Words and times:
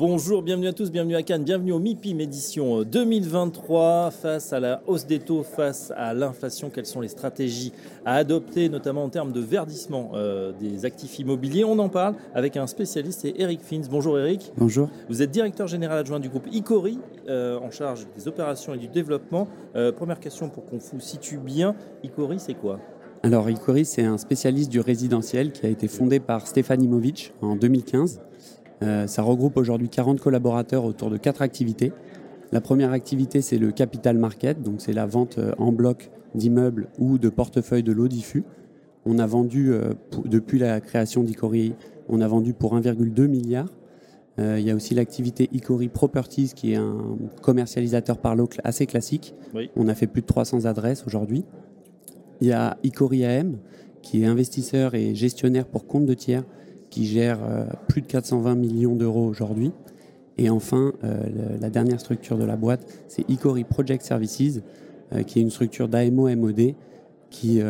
Bonjour, 0.00 0.40
bienvenue 0.40 0.66
à 0.66 0.72
tous, 0.72 0.90
bienvenue 0.90 1.14
à 1.14 1.22
Cannes, 1.22 1.44
bienvenue 1.44 1.72
au 1.72 1.78
MIPIM 1.78 2.20
édition 2.20 2.84
2023. 2.84 4.10
Face 4.10 4.50
à 4.54 4.58
la 4.58 4.82
hausse 4.86 5.04
des 5.04 5.18
taux, 5.18 5.42
face 5.42 5.92
à 5.94 6.14
l'inflation, 6.14 6.70
quelles 6.70 6.86
sont 6.86 7.02
les 7.02 7.08
stratégies 7.08 7.74
à 8.06 8.14
adopter, 8.14 8.70
notamment 8.70 9.04
en 9.04 9.10
termes 9.10 9.30
de 9.30 9.40
verdissement 9.40 10.12
euh, 10.14 10.52
des 10.58 10.86
actifs 10.86 11.18
immobiliers? 11.18 11.64
On 11.64 11.78
en 11.78 11.90
parle 11.90 12.14
avec 12.34 12.56
un 12.56 12.66
spécialiste, 12.66 13.20
c'est 13.20 13.34
Eric 13.36 13.60
Fins. 13.60 13.82
Bonjour 13.90 14.18
Eric. 14.18 14.54
Bonjour. 14.56 14.88
Vous 15.10 15.20
êtes 15.20 15.32
directeur 15.32 15.66
général 15.66 15.98
adjoint 15.98 16.18
du 16.18 16.30
groupe 16.30 16.46
Icori, 16.50 16.98
euh, 17.28 17.58
en 17.58 17.70
charge 17.70 18.06
des 18.16 18.26
opérations 18.26 18.72
et 18.72 18.78
du 18.78 18.88
développement. 18.88 19.48
Euh, 19.76 19.92
première 19.92 20.18
question 20.18 20.48
pour 20.48 20.64
qu'on 20.64 20.78
vous 20.78 21.00
situe 21.00 21.36
bien, 21.36 21.74
Icori 22.04 22.38
c'est 22.38 22.54
quoi? 22.54 22.80
Alors, 23.22 23.50
Icori, 23.50 23.84
c'est 23.84 24.04
un 24.04 24.16
spécialiste 24.16 24.70
du 24.70 24.80
résidentiel 24.80 25.52
qui 25.52 25.66
a 25.66 25.68
été 25.68 25.88
fondé 25.88 26.20
par 26.20 26.46
Stéphane 26.46 26.82
Imovic 26.82 27.34
en 27.42 27.54
2015 27.54 28.22
euh, 28.82 29.06
ça 29.06 29.22
regroupe 29.22 29.56
aujourd'hui 29.56 29.88
40 29.88 30.20
collaborateurs 30.20 30.84
autour 30.84 31.10
de 31.10 31.16
quatre 31.16 31.42
activités. 31.42 31.92
La 32.52 32.60
première 32.60 32.92
activité, 32.92 33.42
c'est 33.42 33.58
le 33.58 33.70
capital 33.72 34.18
market, 34.18 34.62
donc 34.62 34.80
c'est 34.80 34.92
la 34.92 35.06
vente 35.06 35.38
euh, 35.38 35.52
en 35.58 35.72
bloc 35.72 36.10
d'immeubles 36.34 36.88
ou 36.98 37.18
de 37.18 37.28
portefeuilles 37.28 37.82
de 37.82 37.92
l'eau 37.92 38.08
diffus. 38.08 38.44
On 39.04 39.18
a 39.18 39.26
vendu, 39.26 39.72
euh, 39.72 39.92
depuis 40.24 40.58
la 40.58 40.80
création 40.80 41.22
d'Icori, 41.22 41.74
on 42.08 42.20
a 42.20 42.28
vendu 42.28 42.54
pour 42.54 42.76
1,2 42.76 43.26
milliard. 43.26 43.68
il 44.38 44.60
y 44.60 44.70
a 44.70 44.74
aussi 44.74 44.94
l'activité 44.94 45.50
Icori 45.52 45.88
Properties, 45.88 46.52
qui 46.56 46.72
est 46.72 46.76
un 46.76 47.18
commercialisateur 47.42 48.16
par 48.18 48.34
lot 48.34 48.48
assez 48.64 48.86
classique. 48.86 49.34
On 49.76 49.86
a 49.86 49.94
fait 49.94 50.06
plus 50.06 50.22
de 50.22 50.26
300 50.26 50.64
adresses 50.64 51.04
aujourd'hui. 51.06 51.44
Il 52.40 52.48
y 52.48 52.52
a 52.52 52.78
Icori 52.82 53.24
AM, 53.26 53.58
qui 54.00 54.22
est 54.22 54.26
investisseur 54.26 54.94
et 54.94 55.14
gestionnaire 55.14 55.66
pour 55.66 55.86
compte 55.86 56.06
de 56.06 56.14
tiers, 56.14 56.44
qui 56.90 57.06
gère 57.06 57.38
euh, 57.42 57.64
plus 57.88 58.02
de 58.02 58.06
420 58.06 58.54
millions 58.56 58.96
d'euros 58.96 59.26
aujourd'hui. 59.26 59.72
Et 60.36 60.50
enfin, 60.50 60.92
euh, 61.04 61.22
la 61.60 61.70
dernière 61.70 62.00
structure 62.00 62.36
de 62.36 62.44
la 62.44 62.56
boîte, 62.56 62.86
c'est 63.08 63.28
Icori 63.30 63.64
Project 63.64 64.04
Services, 64.04 64.60
euh, 65.12 65.22
qui 65.22 65.38
est 65.38 65.42
une 65.42 65.50
structure 65.50 65.88
d'AMO-MOD 65.88 66.74
qui, 67.30 67.62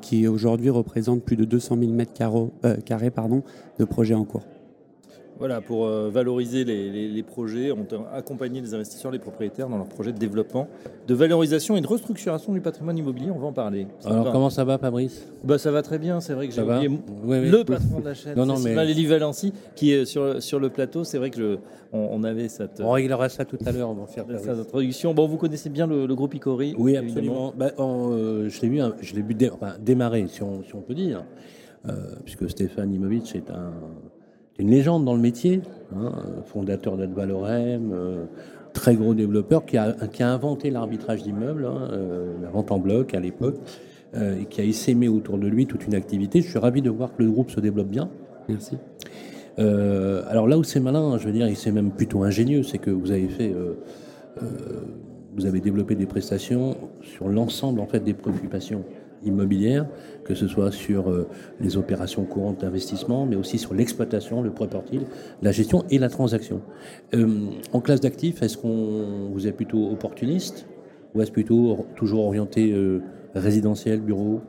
qui 0.00 0.28
aujourd'hui 0.28 0.70
représente 0.70 1.24
plus 1.24 1.34
de 1.34 1.44
200 1.44 1.76
000 1.76 1.90
mètres 1.90 2.12
carrés, 2.84 3.10
de 3.80 3.84
projets 3.84 4.14
en 4.14 4.24
cours. 4.24 4.44
Voilà, 5.38 5.60
pour 5.60 5.86
euh, 5.86 6.08
valoriser 6.08 6.64
les, 6.64 7.22
projets, 7.22 7.72
on 7.72 7.84
accompagner 8.14 8.60
les 8.60 8.74
investisseurs, 8.74 9.10
les 9.10 9.18
propriétaires 9.18 9.68
dans 9.68 9.76
leurs 9.76 9.88
projets 9.88 10.12
de 10.12 10.18
développement, 10.18 10.68
de 11.08 11.14
valorisation 11.14 11.76
et 11.76 11.80
de 11.80 11.86
restructuration 11.86 12.52
du 12.52 12.60
patrimoine 12.60 12.96
immobilier. 12.96 13.30
On 13.30 13.38
va 13.38 13.46
en 13.46 13.52
parler. 13.52 13.86
Alors, 14.04 14.30
comment 14.30 14.50
ça 14.50 14.64
va, 14.64 14.78
Fabrice? 14.78 15.26
Bah, 15.42 15.58
Ça 15.58 15.72
va 15.72 15.82
très 15.82 15.98
bien. 15.98 16.20
C'est 16.20 16.34
vrai 16.34 16.48
que 16.48 16.54
j'ai 16.54 16.62
oublié 16.62 16.88
le 17.50 17.64
patron 17.64 18.00
de 18.00 18.04
la 18.04 18.14
chaîne, 18.14 18.36
non, 18.36 18.46
non, 18.46 18.58
mais... 18.58 18.74
Valency, 19.02 19.52
qui 19.74 19.92
est 19.92 20.04
sur, 20.04 20.40
sur 20.42 20.60
le 20.60 20.70
plateau. 20.70 21.02
C'est 21.04 21.18
vrai 21.18 21.30
que 21.30 21.58
on, 21.92 22.24
avait 22.24 22.48
cette. 22.48 22.80
On 22.80 22.92
réglera 22.92 23.28
ça 23.28 23.44
tout 23.44 23.58
à 23.66 23.72
l'heure. 23.72 23.90
On 23.90 23.94
va 23.94 24.06
faire 24.06 24.24
cette 24.38 24.48
introduction. 24.48 25.12
Bon, 25.14 25.26
vous 25.26 25.36
connaissez 25.36 25.70
bien 25.70 25.86
le, 25.86 26.14
groupe 26.14 26.34
Icori 26.34 26.74
Oui, 26.78 26.96
absolument. 26.96 27.52
Bah, 27.56 27.70
euh, 27.78 28.48
je 28.48 28.60
l'ai 28.62 28.68
vu, 28.68 28.80
je 29.00 29.14
l'ai 29.14 29.22
vu 29.22 29.36
démarrer, 29.80 30.26
si 30.28 30.42
on, 30.42 30.62
si 30.62 30.74
on, 30.74 30.80
peut 30.80 30.94
dire, 30.94 31.24
euh, 31.88 32.14
puisque 32.24 32.48
Stéphane 32.48 32.92
Imovic 32.94 33.34
est 33.34 33.50
un 33.50 33.72
une 34.58 34.70
légende 34.70 35.04
dans 35.04 35.14
le 35.14 35.20
métier, 35.20 35.62
hein, 35.94 36.12
fondateur 36.44 36.96
d'Advalorem, 36.96 37.92
euh, 37.92 38.24
très 38.72 38.94
gros 38.94 39.14
développeur 39.14 39.64
qui 39.64 39.76
a, 39.76 39.92
qui 40.12 40.22
a 40.22 40.30
inventé 40.30 40.70
l'arbitrage 40.70 41.22
d'immeubles, 41.22 41.66
hein, 41.66 41.88
euh, 41.92 42.34
la 42.42 42.50
vente 42.50 42.70
en 42.72 42.78
bloc 42.78 43.14
à 43.14 43.20
l'époque, 43.20 43.56
euh, 44.14 44.40
et 44.40 44.46
qui 44.46 44.60
a 44.60 44.64
essaimé 44.64 45.08
autour 45.08 45.38
de 45.38 45.46
lui 45.46 45.66
toute 45.66 45.86
une 45.86 45.94
activité. 45.94 46.42
Je 46.42 46.48
suis 46.48 46.58
ravi 46.58 46.82
de 46.82 46.90
voir 46.90 47.14
que 47.14 47.22
le 47.22 47.30
groupe 47.30 47.50
se 47.50 47.60
développe 47.60 47.88
bien. 47.88 48.10
Merci. 48.48 48.76
alors 49.56 50.48
là 50.48 50.58
où 50.58 50.64
c'est 50.64 50.80
malin, 50.80 51.16
je 51.18 51.26
veux 51.26 51.32
dire, 51.32 51.46
et 51.46 51.54
c'est 51.54 51.70
même 51.70 51.90
plutôt 51.90 52.24
ingénieux, 52.24 52.62
c'est 52.64 52.78
que 52.78 52.90
vous 52.90 53.12
avez 53.12 53.28
fait, 53.28 53.54
vous 55.36 55.46
avez 55.46 55.60
développé 55.60 55.94
des 55.94 56.06
prestations 56.06 56.76
sur 57.02 57.28
l'ensemble 57.28 57.78
en 57.78 57.86
fait 57.86 58.00
des 58.00 58.14
préoccupations 58.14 58.84
immobilière, 59.24 59.86
que 60.24 60.34
ce 60.34 60.46
soit 60.46 60.70
sur 60.70 61.10
euh, 61.10 61.28
les 61.60 61.76
opérations 61.76 62.24
courantes 62.24 62.60
d'investissement, 62.60 63.26
mais 63.26 63.36
aussi 63.36 63.58
sur 63.58 63.74
l'exploitation, 63.74 64.42
le 64.42 64.50
property, 64.50 65.00
la 65.42 65.52
gestion 65.52 65.84
et 65.90 65.98
la 65.98 66.08
transaction. 66.08 66.60
Euh, 67.14 67.46
en 67.72 67.80
classe 67.80 68.00
d'actifs, 68.00 68.42
est-ce 68.42 68.56
qu'on 68.56 69.30
vous 69.32 69.46
êtes 69.46 69.56
plutôt 69.56 69.90
opportuniste 69.90 70.66
ou 71.14 71.20
est-ce 71.20 71.30
plutôt 71.30 71.86
toujours 71.94 72.24
orienté 72.24 72.72
euh, 72.72 73.02
résidentiel, 73.34 74.00
bureau? 74.00 74.40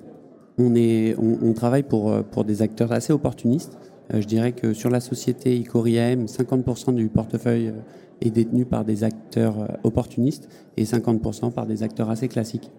On, 0.58 0.76
est, 0.76 1.16
on, 1.18 1.52
travaille 1.54 1.82
pour, 1.82 2.24
pour 2.26 2.46
des 2.46 2.62
acteurs 2.62 2.92
assez 2.92 3.12
opportunistes. 3.12 3.76
je 4.14 4.26
dirais 4.28 4.52
que 4.52 4.74
sur 4.74 4.92
la 4.92 5.00
société 5.00 5.58
Icoriam, 5.58 6.26
50% 6.26 6.94
du 6.94 7.10
portefeuille 7.10 7.74
est 8.22 8.30
détenu 8.30 8.64
par 8.64 8.86
des 8.86 9.04
acteurs 9.04 9.80
opportunistes 9.84 10.48
et 10.78 10.84
50% 10.84 11.52
par 11.52 11.66
des 11.66 11.82
acteurs 11.82 12.12
assez 12.12 12.28
classiques. 12.28 12.70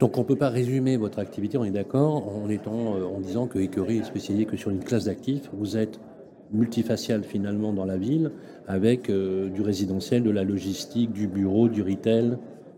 Donc 0.00 0.18
on 0.18 0.22
ne 0.22 0.26
peut 0.26 0.36
pas 0.36 0.50
résumer 0.50 0.96
votre 0.96 1.18
activité, 1.18 1.56
on 1.58 1.64
est 1.64 1.70
d'accord, 1.70 2.28
en, 2.36 2.48
étant, 2.48 2.96
euh, 2.96 3.04
en 3.04 3.20
disant 3.20 3.46
que 3.46 3.58
Ecurie 3.58 3.98
est 3.98 4.04
spécialisé 4.04 4.44
que 4.44 4.56
sur 4.56 4.70
une 4.70 4.80
classe 4.80 5.04
d'actifs. 5.04 5.50
Vous 5.52 5.76
êtes 5.76 6.00
multifacial 6.52 7.24
finalement 7.24 7.72
dans 7.72 7.84
la 7.84 7.96
ville, 7.96 8.32
avec 8.66 9.10
euh, 9.10 9.48
du 9.48 9.62
résidentiel, 9.62 10.22
de 10.22 10.30
la 10.30 10.44
logistique, 10.44 11.12
du 11.12 11.26
bureau, 11.26 11.68
du 11.68 11.82
retail. 11.82 12.36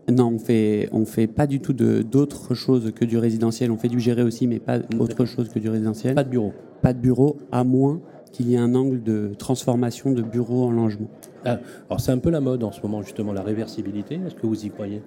Non, 0.09 0.31
on 0.35 0.39
fait, 0.39 0.87
on 0.93 1.05
fait 1.05 1.27
pas 1.27 1.47
du 1.47 1.59
tout 1.59 1.73
d'autres 1.73 2.55
choses 2.55 2.93
que 2.95 3.03
du 3.03 3.17
résidentiel. 3.17 3.71
On 3.71 3.77
fait 3.77 3.89
du 3.89 3.99
géré 3.99 4.23
aussi, 4.23 4.47
mais 4.47 4.59
pas 4.59 4.79
autre 4.99 5.25
chose 5.25 5.49
que 5.49 5.59
du 5.59 5.69
résidentiel. 5.69 6.15
Pas 6.15 6.23
de 6.23 6.29
bureau. 6.29 6.53
Pas 6.81 6.93
de 6.93 6.99
bureau, 6.99 7.37
à 7.51 7.65
moins 7.65 7.99
qu'il 8.31 8.49
y 8.49 8.55
ait 8.55 8.59
un 8.59 8.73
angle 8.73 9.03
de 9.03 9.31
transformation 9.37 10.11
de 10.11 10.21
bureau 10.21 10.63
en 10.63 10.71
logement. 10.71 11.07
Ah, 11.43 11.59
alors 11.89 11.99
c'est 11.99 12.11
un 12.11 12.19
peu 12.19 12.29
la 12.29 12.39
mode 12.39 12.63
en 12.63 12.71
ce 12.71 12.81
moment 12.81 13.01
justement, 13.01 13.33
la 13.33 13.41
réversibilité. 13.41 14.19
Est-ce 14.25 14.35
que 14.35 14.47
vous 14.47 14.65
y 14.65 14.69
croyez? 14.69 15.01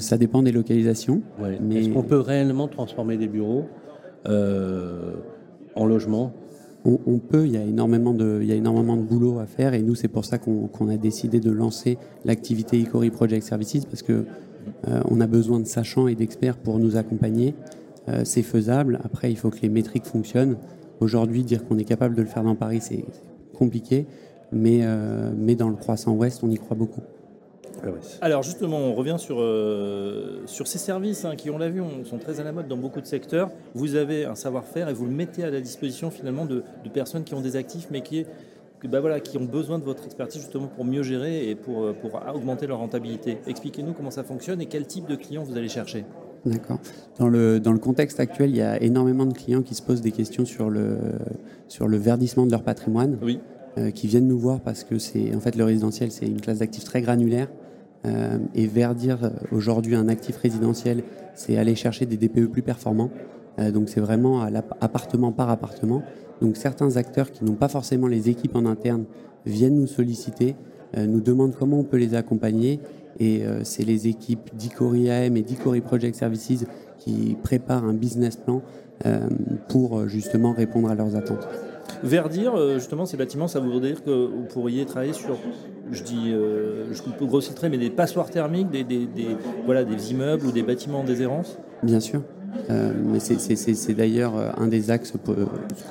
Ça 0.00 0.18
dépend 0.18 0.42
des 0.42 0.52
localisations. 0.52 1.22
Mais... 1.60 1.80
Est-ce 1.80 1.88
qu'on 1.90 2.02
peut 2.02 2.20
réellement 2.20 2.68
transformer 2.68 3.16
des 3.16 3.28
bureaux 3.28 3.64
euh, 4.26 5.14
en 5.74 5.86
logement? 5.86 6.32
On, 6.84 7.18
peut, 7.18 7.44
il 7.44 7.52
y, 7.52 7.58
a 7.58 7.62
énormément 7.62 8.14
de, 8.14 8.38
il 8.40 8.48
y 8.48 8.52
a 8.52 8.54
énormément 8.54 8.96
de 8.96 9.02
boulot 9.02 9.40
à 9.40 9.46
faire 9.46 9.74
et 9.74 9.82
nous 9.82 9.94
c'est 9.94 10.08
pour 10.08 10.24
ça 10.24 10.38
qu'on 10.38 10.88
a 10.88 10.96
décidé 10.96 11.38
de 11.38 11.50
lancer 11.50 11.98
l'activité 12.24 12.78
Icori 12.78 13.10
Project 13.10 13.44
Services 13.44 13.84
parce 13.84 14.02
que 14.02 14.24
euh, 14.86 15.02
on 15.10 15.20
a 15.20 15.26
besoin 15.26 15.60
de 15.60 15.66
sachants 15.66 16.08
et 16.08 16.14
d'experts 16.14 16.56
pour 16.56 16.78
nous 16.78 16.96
accompagner. 16.96 17.54
c'est 18.24 18.42
faisable. 18.42 19.00
Après, 19.04 19.30
il 19.30 19.36
faut 19.36 19.50
que 19.50 19.60
les 19.60 19.68
métriques 19.68 20.06
fonctionnent. 20.06 20.56
Aujourd'hui, 21.00 21.44
dire 21.44 21.66
qu'on 21.66 21.76
est 21.76 21.84
capable 21.84 22.14
de 22.14 22.22
le 22.22 22.28
faire 22.28 22.42
dans 22.44 22.54
Paris, 22.54 22.78
c'est 22.80 23.04
compliqué, 23.52 24.06
mais, 24.50 24.80
mais 25.36 25.56
dans 25.56 25.68
le 25.68 25.76
croissant 25.76 26.14
ouest, 26.14 26.42
on 26.42 26.50
y 26.50 26.56
croit 26.56 26.76
beaucoup. 26.76 27.02
Ah 27.82 27.88
Alors 28.20 28.42
justement, 28.42 28.78
on 28.78 28.94
revient 28.94 29.16
sur, 29.18 29.36
euh, 29.40 30.40
sur 30.46 30.66
ces 30.66 30.78
services 30.78 31.24
hein, 31.24 31.36
qui, 31.36 31.50
on 31.50 31.58
l'a 31.58 31.68
vu, 31.68 31.82
sont 32.04 32.18
très 32.18 32.40
à 32.40 32.44
la 32.44 32.52
mode 32.52 32.68
dans 32.68 32.76
beaucoup 32.76 33.00
de 33.00 33.06
secteurs. 33.06 33.50
Vous 33.74 33.94
avez 33.94 34.24
un 34.24 34.34
savoir-faire 34.34 34.88
et 34.88 34.92
vous 34.92 35.06
le 35.06 35.12
mettez 35.12 35.44
à 35.44 35.50
la 35.50 35.60
disposition 35.60 36.10
finalement 36.10 36.44
de, 36.44 36.62
personnes 36.92 37.24
qui 37.24 37.34
ont 37.34 37.40
des 37.40 37.56
actifs 37.56 37.88
mais 37.90 38.00
qui, 38.00 38.24
bah 38.84 39.00
voilà, 39.00 39.20
qui 39.20 39.36
ont 39.38 39.44
besoin 39.44 39.78
de 39.78 39.84
votre 39.84 40.04
expertise 40.04 40.40
justement 40.40 40.68
pour 40.68 40.84
mieux 40.84 41.02
gérer 41.02 41.50
et 41.50 41.54
pour, 41.54 41.84
euh, 41.84 41.92
pour 41.92 42.20
augmenter 42.34 42.66
leur 42.66 42.78
rentabilité. 42.78 43.38
Expliquez-nous 43.46 43.92
comment 43.92 44.10
ça 44.10 44.24
fonctionne 44.24 44.60
et 44.60 44.66
quel 44.66 44.86
type 44.86 45.06
de 45.06 45.16
clients 45.16 45.44
vous 45.44 45.56
allez 45.56 45.68
chercher. 45.68 46.04
D'accord. 46.44 46.78
Dans 47.18 47.28
le, 47.28 47.60
dans 47.60 47.72
le 47.72 47.78
contexte 47.78 48.20
actuel, 48.20 48.50
il 48.50 48.56
y 48.56 48.62
a 48.62 48.80
énormément 48.80 49.26
de 49.26 49.34
clients 49.34 49.62
qui 49.62 49.74
se 49.74 49.82
posent 49.82 50.00
des 50.00 50.12
questions 50.12 50.44
sur 50.44 50.70
le, 50.70 50.98
sur 51.68 51.88
le 51.88 51.96
verdissement 51.96 52.46
de 52.46 52.50
leur 52.50 52.62
patrimoine. 52.62 53.18
Oui. 53.22 53.40
Euh, 53.78 53.90
qui 53.90 54.06
viennent 54.06 54.26
nous 54.26 54.38
voir 54.38 54.60
parce 54.60 54.82
que 54.82 54.98
c'est 54.98 55.34
en 55.34 55.40
fait 55.40 55.54
le 55.54 55.62
résidentiel, 55.62 56.10
c'est 56.10 56.26
une 56.26 56.40
classe 56.40 56.58
d'actifs 56.58 56.84
très 56.84 57.02
granulaire 57.02 57.48
euh, 58.06 58.38
et 58.54 58.66
verdir 58.66 59.22
euh, 59.22 59.28
aujourd'hui 59.52 59.94
un 59.94 60.08
actif 60.08 60.36
résidentiel, 60.38 61.02
c'est 61.34 61.58
aller 61.58 61.74
chercher 61.74 62.06
des 62.06 62.16
DPE 62.16 62.50
plus 62.50 62.62
performants. 62.62 63.10
Donc 63.74 63.88
c'est 63.88 63.98
vraiment 63.98 64.42
appartement 64.80 65.32
par 65.32 65.50
appartement. 65.50 66.04
Donc 66.40 66.56
certains 66.56 66.96
acteurs 66.96 67.32
qui 67.32 67.44
n'ont 67.44 67.56
pas 67.56 67.66
forcément 67.66 68.06
les 68.06 68.28
équipes 68.28 68.54
en 68.54 68.66
interne 68.66 69.04
viennent 69.46 69.74
nous 69.74 69.88
solliciter, 69.88 70.54
nous 70.96 71.20
demandent 71.20 71.56
comment 71.58 71.80
on 71.80 71.82
peut 71.82 71.96
les 71.96 72.14
accompagner. 72.14 72.78
Et 73.18 73.42
c'est 73.64 73.82
les 73.82 74.06
équipes 74.06 74.54
d'Icori 74.54 75.10
AM 75.10 75.36
et 75.36 75.42
d'Icori 75.42 75.80
Project 75.80 76.14
Services 76.14 76.66
qui 76.98 77.36
préparent 77.42 77.84
un 77.84 77.94
business 77.94 78.36
plan 78.36 78.62
pour 79.66 80.06
justement 80.06 80.52
répondre 80.52 80.88
à 80.88 80.94
leurs 80.94 81.16
attentes. 81.16 81.48
Verdir, 82.02 82.54
justement, 82.74 83.06
ces 83.06 83.16
bâtiments, 83.16 83.48
ça 83.48 83.60
veut 83.60 83.80
dire 83.80 84.04
que 84.04 84.10
vous 84.10 84.44
pourriez 84.52 84.84
travailler 84.86 85.12
sur 85.12 85.36
je 85.90 86.02
dis, 86.02 86.32
euh, 86.32 86.92
je 86.92 87.02
peux 87.02 87.24
mais 87.70 87.78
des 87.78 87.90
passoires 87.90 88.30
thermiques, 88.30 88.70
des, 88.70 88.84
voilà, 89.64 89.84
des 89.84 90.12
immeubles 90.12 90.46
ou 90.46 90.52
des 90.52 90.62
bâtiments 90.62 91.00
en 91.00 91.04
déshérence 91.04 91.58
Bien 91.82 92.00
sûr. 92.00 92.22
Euh, 92.70 92.92
mais 93.12 93.20
c'est- 93.20 93.38
d'ailleurs 93.94 94.36
euh, 94.36 94.50
un 94.56 94.66
des 94.68 94.90
axes 94.90 95.12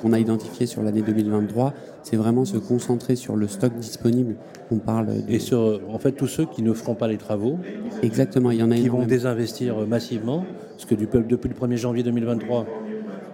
qu'on 0.02 0.12
a 0.12 0.18
identifié 0.18 0.66
sur 0.66 0.82
l'année 0.82 1.02
2023. 1.02 1.72
C'est 2.02 2.16
vraiment 2.16 2.44
se 2.44 2.56
concentrer 2.58 3.16
sur 3.16 3.36
le 3.36 3.46
stock 3.48 3.72
disponible. 3.78 4.34
On 4.70 4.76
parle 4.76 5.06
de- 5.06 5.32
Et 5.32 5.38
sur, 5.38 5.60
euh, 5.60 5.80
en 5.92 5.98
fait, 5.98 6.12
tous 6.12 6.26
ceux 6.26 6.46
qui 6.46 6.62
ne 6.62 6.72
feront 6.72 6.94
pas 6.94 7.08
les 7.08 7.16
travaux, 7.16 7.58
exactement. 8.02 8.50
Il 8.50 8.58
y 8.58 8.62
en 8.62 8.70
a 8.70 8.74
qui 8.76 8.88
vont 8.88 9.06
désinvestir 9.06 9.78
euh, 9.82 9.86
massivement, 9.86 10.44
parce 10.72 10.84
que 10.84 10.94
du- 10.94 11.06
depuis 11.06 11.48
le 11.48 11.54
1er 11.54 11.76
janvier 11.76 12.02
2023, 12.02 12.66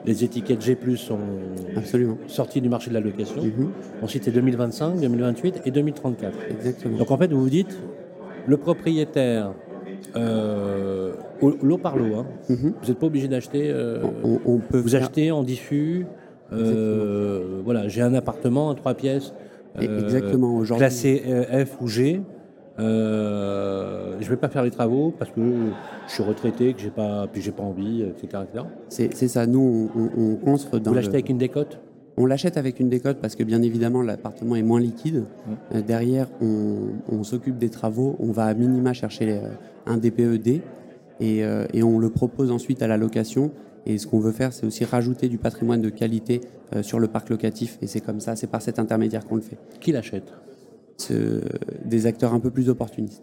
les 0.06 0.22
étiquettes 0.24 0.62
G+, 0.62 0.76
sont 0.96 1.18
Absolument. 1.76 2.18
sorties 2.26 2.60
du 2.60 2.68
marché 2.68 2.90
de 2.90 2.94
la 2.94 3.00
location. 3.00 3.42
Ensuite, 4.02 4.24
c'est 4.24 4.30
2025, 4.30 5.00
2028 5.00 5.62
et 5.64 5.70
2034. 5.70 6.36
Exactement. 6.50 6.98
Donc 6.98 7.10
en 7.10 7.16
fait, 7.18 7.32
vous 7.32 7.40
vous 7.40 7.48
dites, 7.50 7.76
le 8.46 8.56
propriétaire, 8.58 9.52
euh, 10.16 11.12
au- 11.40 11.54
lot 11.62 11.78
par 11.78 11.96
lot, 11.96 12.14
hein, 12.16 12.26
Mhm. 12.50 12.74
vous 12.82 12.88
n'êtes 12.88 12.98
pas 12.98 13.06
obligé 13.06 13.28
d'acheter, 13.28 13.70
euh, 13.70 14.02
on, 14.22 14.38
on 14.44 14.58
peut 14.58 14.78
vous 14.78 14.88
faire- 14.88 15.02
achetez 15.02 15.30
en 15.30 15.42
diffus, 15.42 16.06
euh, 16.52 17.60
voilà, 17.64 17.88
j'ai 17.88 18.02
un 18.02 18.14
appartement 18.14 18.70
à 18.70 18.74
trois 18.74 18.94
pièces, 18.94 19.32
euh, 19.80 20.02
Exactement. 20.04 20.54
Aujourd'hui, 20.56 20.80
classé 20.86 21.22
euh, 21.26 21.64
F 21.64 21.80
ou 21.80 21.88
G, 21.88 22.20
euh, 22.78 24.16
je 24.20 24.24
ne 24.24 24.30
vais 24.30 24.36
pas 24.36 24.48
faire 24.48 24.62
les 24.62 24.70
travaux 24.70 25.12
parce 25.18 25.30
que 25.30 25.40
je 26.06 26.12
suis 26.12 26.22
retraité, 26.22 26.72
que 26.74 26.80
j'ai 26.80 26.90
pas, 26.90 27.26
puis 27.32 27.42
j'ai 27.42 27.52
pas 27.52 27.62
envie, 27.62 28.02
etc. 28.02 28.42
c'est 28.88 29.28
ça. 29.28 29.46
Nous, 29.46 29.90
on, 29.94 30.00
on, 30.02 30.32
on 30.32 30.36
construit 30.36 30.80
dans 30.80 30.90
Vous 30.90 30.94
le- 30.96 31.00
l'achetez 31.00 31.14
avec 31.16 31.28
une 31.28 31.38
décote? 31.38 31.80
On 32.16 32.26
l'achète 32.26 32.56
avec 32.56 32.78
une 32.78 32.88
décote 32.88 33.18
parce 33.20 33.34
que 33.34 33.42
bien 33.42 33.60
évidemment 33.62 34.00
l'appartement 34.00 34.54
est 34.54 34.62
moins 34.62 34.78
liquide. 34.78 35.24
Euh, 35.74 35.82
derrière, 35.82 36.28
on, 36.40 36.76
on 37.10 37.24
s'occupe 37.24 37.58
des 37.58 37.70
travaux, 37.70 38.14
on 38.20 38.30
va 38.30 38.44
à 38.44 38.54
minima 38.54 38.92
chercher 38.92 39.32
euh, 39.32 39.48
un 39.86 39.96
DPED 39.96 40.60
et, 41.18 41.44
euh, 41.44 41.66
et 41.74 41.82
on 41.82 41.98
le 41.98 42.10
propose 42.10 42.52
ensuite 42.52 42.82
à 42.82 42.86
la 42.86 42.96
location. 42.96 43.50
Et 43.86 43.98
ce 43.98 44.06
qu'on 44.06 44.20
veut 44.20 44.30
faire, 44.32 44.52
c'est 44.52 44.64
aussi 44.64 44.84
rajouter 44.84 45.28
du 45.28 45.38
patrimoine 45.38 45.82
de 45.82 45.90
qualité 45.90 46.40
euh, 46.74 46.82
sur 46.84 47.00
le 47.00 47.08
parc 47.08 47.30
locatif. 47.30 47.78
Et 47.82 47.88
c'est 47.88 48.00
comme 48.00 48.20
ça, 48.20 48.36
c'est 48.36 48.46
par 48.46 48.62
cet 48.62 48.78
intermédiaire 48.78 49.24
qu'on 49.26 49.34
le 49.34 49.42
fait. 49.42 49.58
Qui 49.80 49.90
l'achète? 49.90 50.32
Ce- 50.96 51.40
des 51.84 52.06
acteurs 52.06 52.32
un 52.34 52.40
peu 52.40 52.50
plus 52.50 52.68
opportunistes 52.68 53.22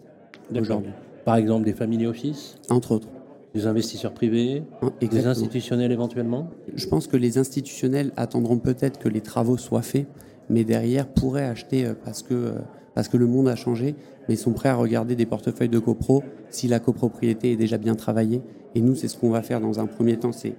aujourd'hui, 0.54 0.90
Par 1.24 1.36
exemple, 1.36 1.64
des 1.64 1.72
family 1.72 2.06
office, 2.06 2.56
entre 2.68 2.92
autres. 2.92 3.08
des 3.54 3.66
investisseurs 3.66 4.12
privés, 4.12 4.62
des 5.00 5.06
exactement. 5.06 5.30
institutionnels 5.30 5.92
éventuellement 5.92 6.48
Je 6.74 6.86
pense 6.86 7.06
que 7.06 7.16
les 7.16 7.38
institutionnels 7.38 8.12
attendront 8.16 8.58
peut-être 8.58 8.98
que 8.98 9.08
les 9.08 9.20
travaux 9.20 9.56
soient 9.56 9.82
faits, 9.82 10.06
mais 10.50 10.64
derrière 10.64 11.06
pourraient 11.06 11.44
acheter 11.46 11.86
euh, 11.86 11.94
parce 12.04 12.22
que, 12.22 12.34
euh, 12.34 12.52
parce 12.94 13.08
que 13.08 13.16
le 13.16 13.26
monde 13.26 13.48
a 13.48 13.56
changé, 13.56 13.94
mais 14.28 14.36
sont 14.36 14.52
prêts 14.52 14.68
à 14.68 14.74
regarder 14.74 15.16
des 15.16 15.26
portefeuilles 15.26 15.68
de 15.70 15.78
copro 15.78 16.22
si 16.50 16.68
la 16.68 16.78
copropriété 16.80 17.52
est 17.52 17.56
déjà 17.56 17.78
bien 17.78 17.94
travaillée. 17.94 18.42
Et 18.74 18.80
nous, 18.80 18.94
c'est 18.94 19.08
ce 19.08 19.16
qu'on 19.16 19.30
va 19.30 19.42
faire 19.42 19.60
dans 19.60 19.80
un 19.80 19.86
premier 19.86 20.16
temps, 20.18 20.32
c'est 20.32 20.54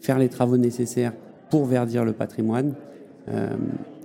faire 0.00 0.18
les 0.18 0.28
travaux 0.28 0.56
nécessaires 0.58 1.12
pour 1.50 1.64
verdir 1.66 2.04
le 2.04 2.12
patrimoine, 2.12 2.74
euh, 3.28 3.50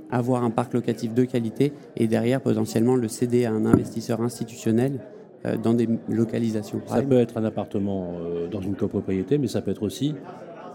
avoir 0.09 0.43
un 0.43 0.49
parc 0.49 0.73
locatif 0.73 1.13
de 1.13 1.23
qualité 1.25 1.73
et 1.95 2.07
derrière 2.07 2.41
potentiellement 2.41 2.95
le 2.95 3.07
céder 3.07 3.45
à 3.45 3.51
un 3.51 3.65
investisseur 3.65 4.21
institutionnel 4.21 4.99
euh, 5.45 5.57
dans 5.57 5.73
des 5.73 5.87
localisations 6.09 6.81
Ça 6.87 7.01
peut 7.01 7.19
être 7.19 7.37
un 7.37 7.43
appartement 7.45 8.11
euh, 8.21 8.47
dans 8.47 8.61
une 8.61 8.75
copropriété, 8.75 9.37
mais 9.37 9.47
ça 9.47 9.61
peut 9.61 9.71
être 9.71 9.83
aussi 9.83 10.15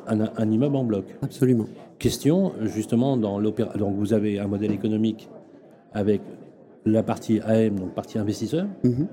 un, 0.06 0.20
un 0.36 0.50
immeuble 0.50 0.76
en 0.76 0.84
bloc. 0.84 1.04
Absolument. 1.22 1.66
Question, 1.98 2.52
justement, 2.62 3.16
dans 3.16 3.38
l'opéra, 3.38 3.72
donc 3.76 3.94
vous 3.96 4.12
avez 4.12 4.38
un 4.38 4.46
modèle 4.48 4.72
économique 4.72 5.28
avec 5.92 6.20
la 6.84 7.02
partie 7.02 7.40
AM, 7.40 7.76
donc 7.78 7.94
partie 7.94 8.18
investisseur, 8.18 8.66
Mhm, 8.82 9.06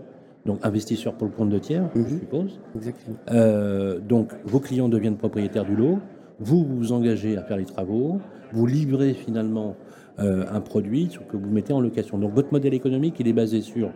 donc 0.45 0.59
investisseur 0.63 1.13
pour 1.13 1.27
le 1.27 1.33
compte 1.33 1.49
de 1.49 1.59
tiers, 1.59 1.87
je 1.95 1.99
Mhm. 2.01 2.07
suppose. 2.19 2.59
exactement. 2.75 3.15
Euh, 3.31 3.99
donc 3.99 4.31
vos 4.45 4.59
clients 4.59 4.89
deviennent 4.89 5.17
propriétaires 5.17 5.65
du 5.65 5.75
lot, 5.75 5.99
vous 6.39 6.65
vous 6.65 6.91
engagez 6.91 7.37
à 7.37 7.43
faire 7.43 7.57
les 7.57 7.65
travaux, 7.65 8.19
vous 8.51 8.65
livrez 8.65 9.13
finalement 9.13 9.75
euh, 10.19 10.45
un 10.51 10.61
produit 10.61 11.09
que 11.29 11.37
vous 11.37 11.49
mettez 11.49 11.73
en 11.73 11.81
location. 11.81 12.17
Donc 12.17 12.33
votre 12.33 12.51
modèle 12.51 12.73
économique, 12.73 13.15
il 13.19 13.27
est 13.27 13.33
basé 13.33 13.61
sur, 13.61 13.91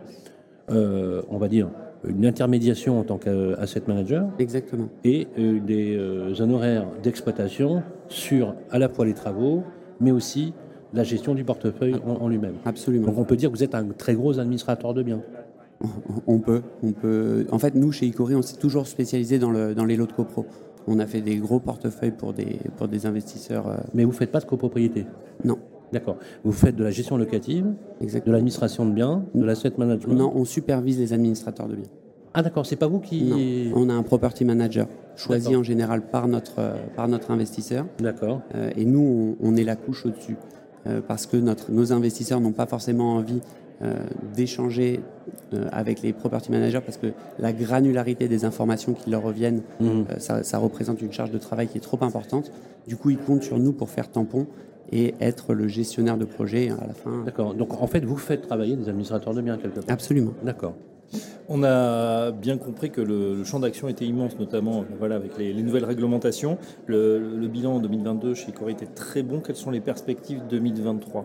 euh, 0.70 1.22
on 1.28 1.38
va 1.38 1.48
dire, 1.48 1.68
une 2.06 2.26
intermédiation 2.26 3.00
en 3.00 3.04
tant 3.04 3.18
qu'asset 3.18 3.82
manager 3.86 4.28
Exactement. 4.38 4.88
et 5.04 5.26
euh, 5.38 5.58
des 5.60 5.96
euh, 5.96 6.34
honoraires 6.40 6.86
d'exploitation 7.02 7.82
sur 8.08 8.54
à 8.70 8.78
la 8.78 8.88
fois 8.88 9.06
les 9.06 9.14
travaux, 9.14 9.62
mais 10.00 10.10
aussi 10.10 10.52
la 10.92 11.02
gestion 11.02 11.34
du 11.34 11.44
portefeuille 11.44 11.96
en, 12.06 12.24
en 12.24 12.28
lui-même. 12.28 12.54
Absolument. 12.64 13.06
Donc 13.06 13.18
on 13.18 13.24
peut 13.24 13.36
dire 13.36 13.50
que 13.50 13.56
vous 13.56 13.64
êtes 13.64 13.74
un 13.74 13.86
très 13.96 14.14
gros 14.14 14.38
administrateur 14.38 14.94
de 14.94 15.02
biens. 15.02 15.22
On 16.26 16.38
peut, 16.38 16.62
on 16.82 16.92
peut. 16.92 17.46
En 17.50 17.58
fait, 17.58 17.74
nous, 17.74 17.92
chez 17.92 18.06
Icori, 18.06 18.34
on 18.34 18.42
s'est 18.42 18.56
toujours 18.56 18.86
spécialisé 18.86 19.38
dans, 19.38 19.50
le, 19.50 19.74
dans 19.74 19.84
les 19.84 19.96
lots 19.96 20.06
de 20.06 20.12
copro. 20.12 20.46
On 20.86 20.98
a 20.98 21.06
fait 21.06 21.20
des 21.20 21.36
gros 21.36 21.60
portefeuilles 21.60 22.10
pour 22.12 22.32
des, 22.32 22.58
pour 22.76 22.88
des 22.88 23.06
investisseurs. 23.06 23.68
euh, 23.68 23.76
Mais 23.94 24.04
vous 24.04 24.10
ne 24.10 24.16
faites 24.16 24.30
pas 24.32 24.40
de 24.40 24.44
copropriété? 24.46 25.06
non, 25.44 25.58
D'accord. 25.92 26.16
Vous 26.42 26.50
faites 26.52 26.74
de 26.74 26.82
la 26.82 26.90
gestion 26.90 27.16
locative, 27.16 27.66
de 28.00 28.30
l'administration 28.32 28.84
de 28.84 28.90
biens, 28.92 29.24
de 29.34 29.44
l'asset 29.44 29.72
management? 29.78 30.14
Non, 30.14 30.32
on 30.34 30.44
supervise 30.44 30.98
les 30.98 31.12
administrateurs 31.12 31.68
de 31.68 31.76
biens. 31.76 31.84
Ah 32.36 32.42
d'accord, 32.42 32.66
c'est 32.66 32.74
pas 32.74 32.88
vous 32.88 32.98
qui. 32.98 33.22
Non, 33.70 33.76
on 33.80 33.88
a 33.88 33.94
un 33.94 34.02
property 34.02 34.44
manager 34.44 34.88
choisi 35.14 35.54
en 35.54 35.62
général 35.62 36.02
par 36.02 36.26
notre, 36.26 36.58
euh, 36.58 36.74
par 36.96 37.06
notre 37.06 37.30
investisseur. 37.30 37.86
D'accord. 38.00 38.40
Euh, 38.56 38.70
et 38.76 38.84
nous, 38.84 39.36
on, 39.40 39.50
on 39.52 39.56
est 39.56 39.62
la 39.62 39.76
couche 39.76 40.04
au-dessus. 40.04 40.36
Euh, 40.88 41.00
parce 41.06 41.26
que 41.26 41.36
notre, 41.36 41.70
nos 41.70 41.92
investisseurs 41.92 42.40
n'ont 42.40 42.50
pas 42.52 42.66
forcément 42.66 43.14
envie 43.14 43.40
d'échanger 44.36 45.00
euh, 45.52 45.66
avec 45.72 46.00
les 46.02 46.12
property 46.12 46.50
managers 46.50 46.80
parce 46.84 46.96
que 46.96 47.08
la 47.38 47.52
granularité 47.52 48.28
des 48.28 48.44
informations 48.44 48.92
qui 48.94 49.10
leur 49.10 49.22
reviennent, 49.22 49.62
Mhm. 49.80 49.88
euh, 50.10 50.18
ça, 50.18 50.42
ça 50.42 50.58
représente 50.58 51.02
une 51.02 51.12
charge 51.12 51.30
de 51.30 51.38
travail 51.38 51.66
qui 51.68 51.78
est 51.78 51.80
trop 51.82 51.98
importante. 52.02 52.50
Du 52.86 52.96
coup, 52.96 53.10
ils 53.10 53.18
comptent 53.18 53.42
sur 53.42 53.58
nous 53.58 53.72
pour 53.72 53.90
faire 53.90 54.10
tampon 54.10 54.46
et 54.92 55.14
être 55.20 55.54
le 55.54 55.66
gestionnaire 55.66 56.16
de 56.18 56.24
projet 56.24 56.70
à 56.70 56.86
la 56.86 56.94
fin. 56.94 57.22
D'accord. 57.24 57.54
Donc 57.54 57.80
en 57.82 57.86
fait, 57.86 58.04
vous 58.04 58.16
faites 58.16 58.42
travailler 58.42 58.76
des 58.76 58.88
administrateurs 58.88 59.34
de 59.34 59.40
biens 59.40 59.56
quelque 59.56 59.80
part. 59.80 59.84
Absolument. 59.92 60.32
D'accord. 60.44 60.74
On 61.48 61.62
a 61.62 62.32
bien 62.32 62.56
compris 62.58 62.90
que 62.90 63.00
le, 63.00 63.36
le 63.36 63.44
champ 63.44 63.60
d'action 63.60 63.88
était 63.88 64.04
immense, 64.06 64.38
notamment 64.38 64.80
euh, 64.80 64.84
voilà, 64.98 65.16
avec 65.16 65.36
les, 65.38 65.52
les 65.52 65.62
nouvelles 65.62 65.84
réglementations. 65.84 66.58
Le, 66.86 67.18
le 67.18 67.46
bilan 67.48 67.74
en 67.76 67.80
2022 67.80 68.34
chez 68.34 68.52
Corée 68.52 68.72
était 68.72 68.86
très 68.86 69.22
bon. 69.22 69.40
Quelles 69.40 69.56
sont 69.56 69.70
les 69.70 69.80
perspectives 69.80 70.40
2023 70.50 71.24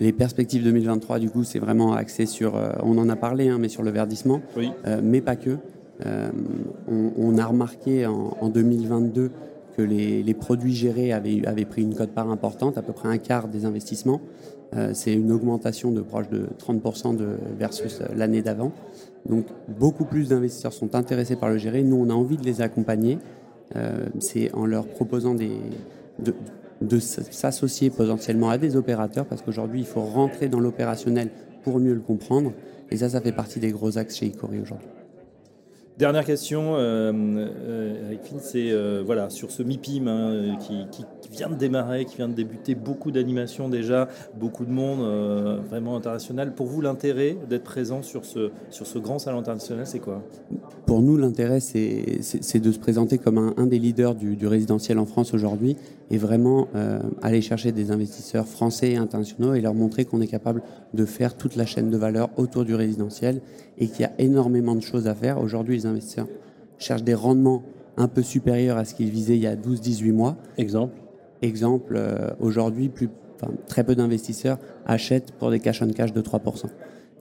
Les 0.00 0.12
perspectives 0.12 0.64
2023, 0.64 1.18
du 1.18 1.30
coup, 1.30 1.44
c'est 1.44 1.58
vraiment 1.58 1.92
axé 1.92 2.26
sur, 2.26 2.56
euh, 2.56 2.72
on 2.82 2.96
en 2.98 3.08
a 3.08 3.16
parlé, 3.16 3.48
hein, 3.48 3.58
mais 3.60 3.68
sur 3.68 3.82
le 3.82 3.90
verdissement. 3.90 4.40
Oui. 4.56 4.70
Euh, 4.86 5.00
mais 5.02 5.20
pas 5.20 5.36
que. 5.36 5.58
Euh, 6.06 6.30
on, 6.88 7.12
on 7.18 7.38
a 7.38 7.44
remarqué 7.44 8.06
en, 8.06 8.36
en 8.40 8.48
2022 8.48 9.30
que 9.76 9.82
les, 9.82 10.22
les 10.22 10.34
produits 10.34 10.74
gérés 10.74 11.12
avaient, 11.12 11.64
pris 11.64 11.82
une 11.82 11.94
cote-part 11.94 12.30
importante, 12.30 12.78
à 12.78 12.82
peu 12.82 12.92
près 12.92 13.08
un 13.08 13.18
quart 13.18 13.48
des 13.48 13.64
investissements. 13.64 14.20
Euh, 14.74 14.90
c'est 14.94 15.12
une 15.12 15.32
augmentation 15.32 15.90
de 15.90 16.00
proche 16.00 16.28
de 16.28 16.46
30% 16.58 17.16
de, 17.16 17.36
versus 17.58 18.00
l'année 18.14 18.42
d'avant. 18.42 18.72
Donc 19.28 19.46
beaucoup 19.68 20.04
plus 20.04 20.28
d'investisseurs 20.28 20.72
sont 20.72 20.94
intéressés 20.94 21.36
par 21.36 21.50
le 21.50 21.58
gérer. 21.58 21.82
Nous, 21.82 21.96
on 21.96 22.10
a 22.10 22.14
envie 22.14 22.36
de 22.36 22.44
les 22.44 22.60
accompagner. 22.60 23.18
Euh, 23.76 24.06
c'est 24.18 24.52
en 24.54 24.66
leur 24.66 24.86
proposant 24.86 25.34
des, 25.34 25.52
de, 26.18 26.34
de 26.80 26.98
s'associer 26.98 27.90
potentiellement 27.90 28.50
à 28.50 28.58
des 28.58 28.76
opérateurs, 28.76 29.26
parce 29.26 29.42
qu'aujourd'hui, 29.42 29.80
il 29.80 29.86
faut 29.86 30.00
rentrer 30.02 30.48
dans 30.48 30.60
l'opérationnel 30.60 31.30
pour 31.62 31.78
mieux 31.78 31.94
le 31.94 32.00
comprendre. 32.00 32.52
Et 32.90 32.96
ça, 32.96 33.08
ça 33.08 33.20
fait 33.20 33.32
partie 33.32 33.60
des 33.60 33.70
gros 33.70 33.98
axes 33.98 34.16
chez 34.16 34.26
Icori 34.26 34.60
aujourd'hui. 34.60 34.88
Dernière 35.98 36.24
question, 36.24 36.76
euh, 36.76 37.12
euh, 37.14 38.14
c'est 38.40 38.70
euh, 38.70 39.02
voilà, 39.04 39.28
sur 39.28 39.50
ce 39.50 39.62
MIPIM 39.62 40.08
hein, 40.08 40.30
euh, 40.32 40.56
qui- 40.56 41.04
qui 41.30 41.38
vient 41.38 41.50
de 41.50 41.54
démarrer, 41.54 42.04
qui 42.04 42.16
vient 42.16 42.28
de 42.28 42.34
débuter, 42.34 42.74
beaucoup 42.74 43.10
d'animations 43.10 43.68
déjà, 43.68 44.08
beaucoup 44.38 44.64
de 44.64 44.70
monde 44.70 45.00
euh, 45.00 45.58
vraiment 45.68 45.96
international. 45.96 46.54
Pour 46.54 46.66
vous, 46.66 46.80
l'intérêt 46.80 47.36
d'être 47.48 47.64
présent 47.64 48.02
sur 48.02 48.24
ce, 48.24 48.50
sur 48.70 48.86
ce 48.86 48.98
grand 48.98 49.18
salon 49.18 49.38
international, 49.38 49.86
c'est 49.86 50.00
quoi? 50.00 50.22
Pour 50.86 51.02
nous, 51.02 51.16
l'intérêt, 51.16 51.60
c'est 51.60 52.58
de 52.58 52.72
se 52.72 52.78
présenter 52.78 53.18
comme 53.18 53.38
un, 53.38 53.54
un 53.56 53.66
des 53.66 53.78
leaders 53.78 54.14
du, 54.14 54.34
du 54.36 54.46
résidentiel 54.46 54.98
en 54.98 55.06
France 55.06 55.32
aujourd'hui 55.34 55.76
et 56.10 56.18
vraiment 56.18 56.68
euh, 56.74 56.98
aller 57.22 57.40
chercher 57.40 57.70
des 57.70 57.92
investisseurs 57.92 58.46
français 58.46 58.92
et 58.92 58.96
internationaux 58.96 59.54
et 59.54 59.60
leur 59.60 59.74
montrer 59.74 60.04
qu'on 60.04 60.20
est 60.20 60.26
capable 60.26 60.62
de 60.94 61.04
faire 61.04 61.36
toute 61.36 61.54
la 61.54 61.66
chaîne 61.66 61.90
de 61.90 61.96
valeur 61.96 62.30
autour 62.36 62.64
du 62.64 62.74
résidentiel 62.74 63.40
et 63.78 63.86
qu'il 63.86 64.00
y 64.00 64.04
a 64.04 64.12
énormément 64.18 64.74
de 64.74 64.80
choses 64.80 65.06
à 65.06 65.14
faire. 65.14 65.40
Aujourd'hui, 65.40 65.76
les 65.76 65.86
investisseurs 65.86 66.26
cherchent 66.78 67.04
des 67.04 67.14
rendements 67.14 67.62
un 67.96 68.08
peu 68.08 68.22
supérieurs 68.22 68.76
à 68.76 68.84
ce 68.84 68.94
qu'ils 68.94 69.10
visaient 69.10 69.36
il 69.36 69.42
y 69.42 69.46
a 69.46 69.54
12-18 69.54 70.12
mois. 70.12 70.36
Exemple? 70.58 70.94
Exemple, 71.42 71.94
euh, 71.96 72.30
aujourd'hui, 72.40 72.88
plus, 72.88 73.08
enfin, 73.40 73.52
très 73.66 73.84
peu 73.84 73.94
d'investisseurs 73.94 74.58
achètent 74.86 75.32
pour 75.32 75.50
des 75.50 75.60
cash 75.60 75.82
on 75.82 75.88
cash 75.88 76.12
de 76.12 76.20
3%. 76.20 76.66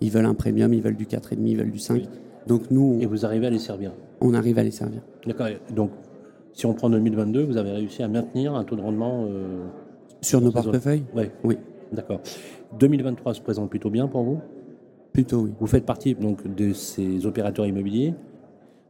Ils 0.02 0.12
veulent 0.12 0.26
un 0.26 0.34
premium, 0.34 0.74
ils 0.74 0.82
veulent 0.82 0.96
du 0.98 1.06
4,5, 1.06 1.38
ils 1.46 1.58
veulent 1.58 1.72
du 1.72 1.80
5. 1.80 2.04
Donc 2.48 2.72
nous, 2.72 2.98
Et 3.02 3.06
vous 3.06 3.26
arrivez 3.26 3.48
à 3.48 3.50
les 3.50 3.60
servir. 3.60 3.92
on 4.22 4.34
arrive 4.34 4.58
à 4.60 4.64
les 4.64 4.72
servir. 4.72 5.02
D'accord. 5.26 5.48
Donc 5.76 5.92
si 6.54 6.66
on 6.66 6.74
prend 6.74 6.90
2022, 6.90 7.44
vous 7.44 7.58
avez 7.58 7.72
réussi 7.72 8.02
à 8.04 8.08
maintenir 8.08 8.56
un 8.56 8.64
taux 8.64 8.76
de 8.76 8.82
rendement. 8.82 9.26
euh, 9.30 9.66
Sur 10.22 10.42
nos 10.42 10.52
portefeuilles? 10.52 11.04
Ouais. 11.16 11.32
Oui, 11.44 11.58
D'accord. 11.94 12.20
2023 12.80 13.34
se 13.36 13.42
présente 13.42 13.70
plutôt 13.70 13.90
bien 13.90 14.08
pour 14.08 14.24
vous? 14.24 14.40
plutôt 15.14 15.40
oui. 15.42 15.52
Vous 15.60 15.68
faites 15.68 15.86
partie 15.86 16.14
donc 16.16 16.54
de 16.56 16.72
ces 16.74 17.26
opérateurs 17.26 17.66
immobiliers? 17.66 18.14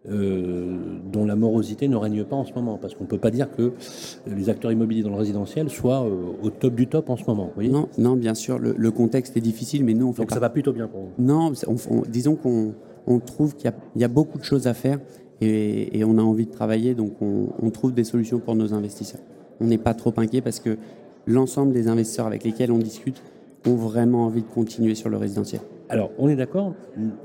Euh, 0.08 0.78
dont 1.12 1.26
la 1.26 1.36
morosité 1.36 1.90
ne 1.90 1.98
règne 1.98 2.24
pas 2.24 2.36
en 2.38 2.46
ce 2.46 2.54
moment. 2.54 2.78
Parce 2.78 2.96
qu'on 2.96 3.04
ne 3.04 3.10
peut 3.10 3.18
pas 3.18 3.32
dire 3.32 3.50
que 3.52 3.74
les 4.28 4.50
acteurs 4.50 4.72
immobiliers 4.72 5.04
dans 5.04 5.10
le 5.10 5.18
résidentiel 5.18 5.70
soient 5.70 6.06
euh, 6.06 6.32
au 6.42 6.50
top 6.50 6.74
du 6.76 6.88
top 6.88 7.10
en 7.10 7.18
ce 7.18 7.26
moment. 7.28 7.52
non, 7.58 7.90
non, 7.98 8.16
bien 8.16 8.34
sûr, 8.34 8.60
le, 8.60 8.92
contexte 8.92 9.36
est 9.36 9.42
difficile, 9.42 9.84
mais 9.84 9.94
nous, 9.94 10.08
on 10.08 10.14
fait 10.14 10.22
Donc 10.22 10.32
ça 10.32 10.40
va 10.40 10.50
plutôt 10.50 10.72
bien 10.72 10.88
pour 10.88 11.02
vous? 11.02 11.10
Non, 11.18 11.52
disons 12.08 12.36
qu'on 12.36 12.74
on 13.08 13.20
trouve 13.20 13.56
qu'il 13.56 13.72
y, 13.96 14.04
a 14.04 14.08
beaucoup 14.08 14.38
de 14.38 14.44
choses 14.44 14.68
à 14.68 14.74
faire 14.74 15.00
et, 15.42 16.04
on 16.06 16.18
a 16.18 16.22
envie 16.22 16.46
de 16.46 16.52
travailler, 16.52 16.94
donc 16.94 17.14
on, 17.22 17.70
trouve 17.72 17.94
des 17.94 18.04
solutions 18.04 18.40
pour 18.40 18.56
nos 18.56 18.74
investisseurs. 18.74 19.22
On 19.60 19.66
n'est 19.66 19.78
pas 19.78 19.94
trop 19.94 20.14
inquiet 20.18 20.42
parce 20.42 20.60
que 20.60 20.78
l'ensemble 21.26 21.74
des 21.74 21.88
investisseurs 21.88 22.28
avec 22.28 22.44
lesquels 22.44 22.72
on 22.72 22.78
discute 22.78 23.22
ont 23.66 23.76
vraiment 23.76 24.26
envie 24.26 24.42
de 24.42 24.48
continuer 24.48 24.96
sur 24.96 25.10
le 25.10 25.18
résidentiel. 25.18 25.62
Alors, 25.90 26.12
on 26.20 26.30
est 26.30 26.36
d'accord, 26.36 26.76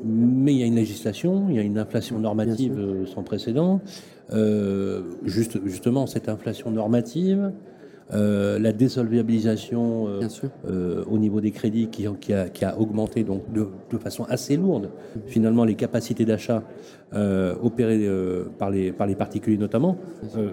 mais 0.02 0.54
il 0.54 0.58
y 0.58 0.62
a 0.62 0.66
une 0.66 0.76
législation, 0.76 1.46
il 1.50 1.56
y 1.56 1.58
a 1.58 1.62
une 1.62 1.78
inflation 1.78 2.18
normative 2.18 2.78
euh, 2.78 3.06
sans 3.06 3.22
précédent. 3.22 3.80
Euh, 4.32 5.02
juste, 5.24 5.58
justement, 5.66 6.06
cette 6.06 6.28
inflation 6.28 6.70
normative, 6.70 7.52
euh, 8.12 8.58
la 8.58 8.72
désolvabilisation 8.72 10.06
euh, 10.66 11.04
au 11.10 11.18
niveau 11.18 11.40
des 11.40 11.50
crédits 11.50 11.88
qui, 11.88 12.06
qui, 12.20 12.64
a, 12.64 12.78
augmenté 12.78 13.24
donc 13.24 13.42
de, 13.52 13.66
façon 13.98 14.24
assez 14.24 14.56
lourde. 14.56 14.90
Finalement, 15.26 15.64
les 15.64 15.74
capacités 15.74 16.24
d'achat 16.24 16.62
opérées 17.62 18.08
par, 18.58 18.70
les, 18.70 18.92
par 18.92 19.06
les 19.06 19.14
particuliers 19.14 19.56
notamment, 19.56 19.96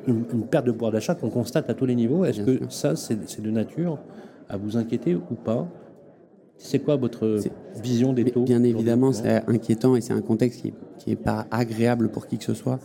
une, 0.08 0.26
perte 0.50 0.66
de 0.66 0.72
pouvoir 0.72 0.92
d'achat 0.92 1.16
qu'on 1.16 1.30
constate 1.30 1.70
à 1.70 1.74
tous 1.74 1.86
les 1.86 1.96
niveaux. 1.96 2.24
Est-ce 2.24 2.42
que 2.42 2.60
ça, 2.70 2.96
c'est 2.96 3.42
de 3.42 3.52
nature 3.52 3.98
à 4.48 4.58
vous 4.58 4.78
inquiéter 4.78 5.16
ou 5.16 5.36
pas 5.36 5.68
c'est 6.64 6.80
quoi 6.80 6.96
votre 6.96 7.40
vision 7.82 8.14
des 8.14 8.26
taux 8.26 8.44
Bien 8.44 8.64
évidemment, 8.64 9.12
c'est 9.12 9.44
inquiétant 9.48 9.96
et 9.96 10.02
c'est 10.02 10.14
un 10.14 10.22
contexte 10.22 10.62
qui 10.62 11.10
n'est 11.10 11.16
pas 11.16 11.48
agréable 11.52 12.10
pour 12.10 12.28
qui 12.28 12.38
que 12.38 12.44
ce 12.44 12.54
soit. 12.54 12.80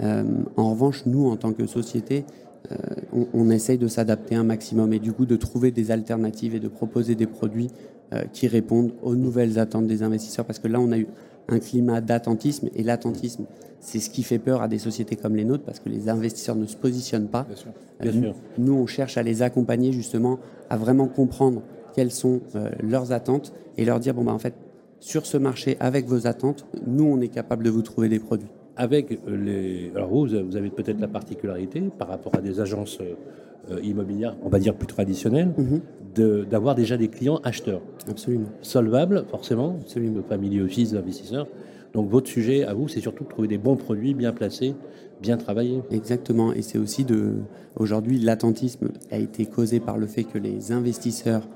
en 0.00 0.70
revanche, 0.70 1.04
nous, 1.06 1.28
en 1.28 1.36
tant 1.36 1.52
que 1.52 1.66
société, 1.66 2.24
euh, 2.70 3.24
on, 3.32 3.50
essaye 3.50 3.78
de 3.78 3.88
s'adapter 3.88 4.34
un 4.34 4.44
maximum 4.44 4.92
et 4.92 4.98
du 4.98 5.12
coup 5.12 5.26
de 5.26 5.36
trouver 5.36 5.70
des 5.72 5.90
alternatives 5.90 6.54
et 6.54 6.60
de 6.60 6.68
proposer 6.68 7.14
des 7.14 7.26
produits 7.26 7.70
euh, 8.12 8.22
qui 8.32 8.46
répondent 8.46 8.92
aux 9.02 9.16
nouvelles 9.16 9.58
attentes 9.58 9.86
des 9.86 10.02
investisseurs. 10.02 10.44
Parce 10.44 10.58
que 10.58 10.68
là, 10.68 10.78
on 10.80 10.92
a 10.92 10.98
eu 10.98 11.08
un 11.48 11.58
climat 11.58 12.00
d'attentisme 12.00 12.68
et 12.74 12.84
l'attentisme, 12.84 13.46
c'est 13.80 13.98
ce 13.98 14.10
qui 14.10 14.22
fait 14.22 14.38
peur 14.38 14.62
à 14.62 14.68
des 14.68 14.78
sociétés 14.78 15.16
comme 15.16 15.34
les 15.34 15.44
nôtres 15.44 15.64
parce 15.64 15.80
que 15.80 15.88
les 15.88 16.08
investisseurs 16.08 16.54
ne 16.54 16.66
se 16.66 16.76
positionnent 16.76 17.28
pas. 17.28 17.46
Euh, 18.04 18.32
nous, 18.58 18.74
on 18.74 18.86
cherche 18.86 19.18
à 19.18 19.24
les 19.24 19.42
accompagner 19.42 19.92
justement 19.92 20.38
à 20.70 20.76
vraiment 20.76 21.08
comprendre 21.08 21.62
quelles 21.94 22.10
sont 22.10 22.40
leurs 22.82 23.12
attentes 23.12 23.52
et 23.78 23.84
leur 23.84 24.00
dire 24.00 24.14
bon 24.14 24.24
bah 24.24 24.32
en 24.32 24.38
fait 24.38 24.54
sur 25.00 25.26
ce 25.26 25.36
marché 25.36 25.76
avec 25.80 26.06
vos 26.06 26.26
attentes, 26.26 26.66
nous 26.86 27.04
on 27.04 27.20
est 27.20 27.28
capable 27.28 27.64
de 27.64 27.70
vous 27.70 27.82
trouver 27.82 28.08
des 28.08 28.18
produits 28.18 28.50
avec 28.76 29.18
les. 29.26 29.92
Alors 29.94 30.08
vous, 30.08 30.26
vous 30.26 30.56
avez 30.56 30.70
peut-être 30.70 31.00
la 31.00 31.08
particularité 31.08 31.82
par 31.98 32.08
rapport 32.08 32.34
à 32.34 32.40
des 32.40 32.60
agences 32.60 32.98
euh, 33.70 33.80
immobilières, 33.82 34.36
on 34.42 34.48
va 34.48 34.58
dire 34.58 34.74
plus 34.74 34.86
traditionnelles, 34.86 35.52
mhm. 35.56 36.44
d'avoir 36.46 36.74
déjà 36.74 36.96
des 36.96 37.08
clients 37.08 37.40
acheteurs. 37.44 37.80
Absolument. 38.08 38.48
Solvables, 38.62 39.24
forcément, 39.30 39.76
Absolument. 39.80 40.22
family 40.28 40.60
office, 40.60 40.94
investisseurs. 40.94 41.46
Donc 41.92 42.08
votre 42.08 42.28
sujet 42.28 42.64
à 42.64 42.74
vous, 42.74 42.88
c'est 42.88 43.00
surtout 43.00 43.24
de 43.24 43.28
trouver 43.28 43.48
des 43.48 43.58
bons 43.58 43.76
produits 43.76 44.14
bien 44.14 44.32
placés, 44.32 44.74
bien 45.20 45.36
travaillés. 45.36 45.82
Exactement. 45.90 46.52
Et 46.52 46.62
c'est 46.62 46.78
aussi 46.78 47.04
de. 47.04 47.34
Aujourd'hui, 47.76 48.18
l'attentisme 48.18 48.88
a 49.10 49.18
été 49.18 49.46
causé 49.46 49.80
par 49.80 49.98
le 49.98 50.06
fait 50.06 50.24
que 50.24 50.38
les 50.38 50.72
investisseurs 50.72 51.46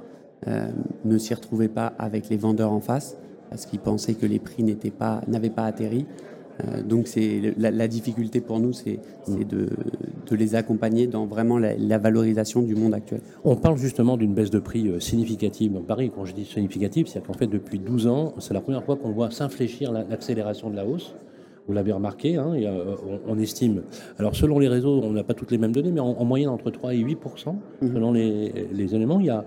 euh, 0.49 0.69
ne 1.05 1.19
s'y 1.19 1.35
retrouvaient 1.35 1.69
pas 1.69 1.93
avec 1.99 2.29
les 2.29 2.37
vendeurs 2.37 2.73
en 2.73 2.81
face, 2.81 3.17
parce 3.51 3.67
qu'ils 3.67 3.81
pensaient 3.81 4.15
que 4.15 4.27
les 4.27 4.39
prix 4.39 4.63
n'avaient 4.63 4.91
pas, 4.91 5.23
pas 5.55 5.65
atterri. 5.65 6.07
Euh, 6.65 6.83
donc 6.83 7.07
c'est 7.07 7.55
la, 7.59 7.89
difficulté 7.89 8.41
pour 8.41 8.61
nous, 8.61 8.73
c'est 8.73 8.99
de, 9.29 9.69
les 10.31 10.55
accompagner 10.55 11.07
dans 11.07 11.27
vraiment 11.27 11.59
la, 11.59 11.99
valorisation 11.99 12.63
du 12.63 12.75
monde 12.75 12.95
actuel. 12.95 13.21
On 13.45 13.57
parle 13.57 13.77
justement 13.77 14.17
d'une 14.17 14.35
baisse 14.35 14.51
de 14.51 14.59
prix 14.59 14.89
euh, 14.89 15.01
significative 15.01 15.73
dans 15.73 15.83
Paris. 15.83 16.11
Quand 16.15 16.25
je 16.25 16.35
dis 16.35 16.45
significative, 16.45 17.09
c'est 17.09 17.25
qu'en 17.25 17.35
fait 17.35 17.47
depuis 17.47 17.79
12 17.79 18.07
ans, 18.07 18.35
c'est 18.39 18.55
la 18.55 18.61
première 18.61 18.85
fois 18.85 18.97
qu'on 18.97 19.11
voit 19.11 19.31
s'infléchir 19.31 19.93
l'accélération 19.93 20.71
de 20.71 20.77
la 20.77 20.87
hausse. 20.87 21.15
Vous 21.67 21.73
l'avez 21.73 21.93
remarqué, 21.93 22.37
hein, 22.37 22.53
euh, 22.55 22.95
on, 23.27 23.39
estime. 23.39 23.83
Alors 24.19 24.37
selon 24.37 24.61
les 24.61 24.69
réseaux, 24.69 25.01
on 25.03 25.11
n'a 25.11 25.25
pas 25.25 25.35
toutes 25.35 25.51
les 25.51 25.59
mêmes 25.59 25.73
données, 25.73 25.91
mais 25.91 26.01
en, 26.01 26.25
moyenne 26.25 26.49
entre 26.49 26.71
3 26.71 26.95
et 26.95 26.99
8 26.99 27.19
mhm. 27.25 27.93
selon 27.93 28.13
les, 28.13 28.69
les 28.73 28.95
éléments. 28.95 29.19
Il 29.19 29.27
y 29.27 29.31
a 29.31 29.45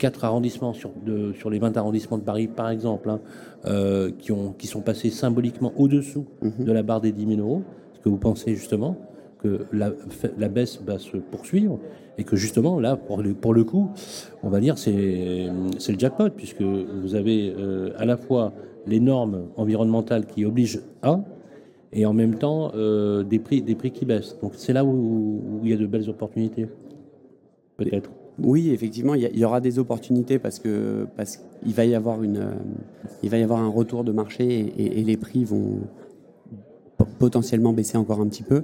quatre 0.00 0.24
arrondissements 0.24 0.72
sur, 0.72 0.90
sur 1.38 1.50
les 1.50 1.58
20 1.58 1.76
arrondissements 1.76 2.16
de 2.16 2.22
Paris, 2.22 2.48
par 2.48 2.70
exemple, 2.70 3.10
hein, 3.10 3.20
euh, 3.66 4.10
qui, 4.18 4.32
ont, 4.32 4.54
qui 4.58 4.66
sont 4.66 4.80
passés 4.80 5.10
symboliquement 5.10 5.72
au-dessous 5.76 6.26
mhm. 6.40 6.64
de 6.64 6.72
la 6.72 6.82
barre 6.82 7.02
des 7.02 7.12
10 7.12 7.36
000 7.36 7.40
euros. 7.40 7.62
Est-ce 7.92 8.00
que 8.00 8.08
vous 8.08 8.16
pensez 8.16 8.54
justement 8.54 8.96
que 9.42 9.66
la, 9.72 9.92
la, 10.38 10.48
baisse 10.48 10.80
va 10.84 10.98
se 10.98 11.18
poursuivre 11.18 11.78
et 12.16 12.24
que 12.24 12.34
justement, 12.34 12.80
là, 12.80 12.96
pour 12.96 13.22
le, 13.22 13.34
pour 13.34 13.52
le 13.52 13.64
coup, 13.64 13.90
on 14.42 14.48
va 14.48 14.60
dire 14.60 14.78
c'est 14.78 14.92
le 14.92 15.98
jackpot, 15.98 16.30
puisque 16.30 16.62
vous 16.62 17.14
avez 17.14 17.54
euh, 17.56 17.92
à 17.98 18.06
la 18.06 18.16
fois 18.16 18.54
les 18.86 19.00
normes 19.00 19.48
environnementales 19.56 20.26
qui 20.26 20.46
obligent 20.46 20.80
à, 21.02 21.20
et 21.92 22.06
en 22.06 22.14
même 22.14 22.36
temps 22.36 22.72
euh, 22.74 23.22
des, 23.22 23.38
prix, 23.38 23.60
des 23.60 23.74
prix 23.74 23.90
qui 23.90 24.06
baissent. 24.06 24.38
Donc 24.40 24.52
c'est 24.56 24.72
là 24.72 24.82
où, 24.82 24.90
où 24.90 25.60
il 25.62 25.70
y 25.70 25.74
a 25.74 25.76
de 25.76 25.86
belles 25.86 26.08
opportunités, 26.08 26.68
peut-être. 27.76 28.10
Oui, 28.42 28.70
effectivement, 28.70 29.14
il 29.14 29.36
y, 29.36 29.44
aura 29.44 29.60
des 29.60 29.78
opportunités 29.78 30.38
parce 30.38 30.58
que 30.58 31.06
parce 31.16 31.36
qu'il 31.36 31.74
va 31.74 31.84
y 31.84 31.94
avoir 31.94 32.22
une, 32.22 32.38
euh, 32.38 32.52
il 33.22 33.30
va 33.30 33.38
y 33.38 33.42
avoir 33.42 33.60
un 33.60 33.68
retour 33.68 34.04
de 34.04 34.12
marché 34.12 34.72
et, 34.78 35.02
les 35.02 35.16
prix 35.16 35.44
vont 35.44 35.80
potentiellement 37.18 37.72
baisser 37.72 37.98
encore 37.98 38.20
un 38.20 38.28
petit 38.28 38.42
peu. 38.42 38.62